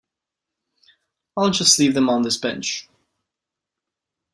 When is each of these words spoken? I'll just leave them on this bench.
I'll 1.37 1.51
just 1.51 1.77
leave 1.77 1.93
them 1.93 2.09
on 2.09 2.23
this 2.23 2.35
bench. 2.37 2.89